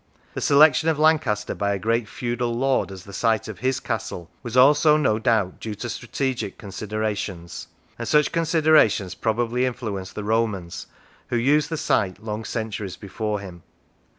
The 0.33 0.41
selection 0.41 0.89
of 0.89 0.97
Lancaster 0.97 1.53
by 1.53 1.75
a 1.75 1.77
great 1.77 2.07
feudal 2.07 2.55
lord 2.55 2.91
as 2.91 3.03
the 3.03 3.13
site 3.13 3.47
of 3.47 3.59
his 3.59 3.79
castle 3.79 4.31
was 4.41 4.57
also, 4.57 4.97
no 4.97 5.19
doubt, 5.19 5.59
due 5.59 5.75
to 5.75 5.89
strategic 5.91 6.57
considerations, 6.57 7.67
and 7.99 8.07
such 8.07 8.31
considerations 8.31 9.13
probably 9.13 9.63
influenced 9.63 10.15
the 10.15 10.23
Romans 10.23 10.87
who 11.27 11.35
used 11.37 11.69
the 11.69 11.77
site 11.77 12.23
long 12.23 12.45
centuries 12.45 12.97
before 12.97 13.41
him. 13.41 13.61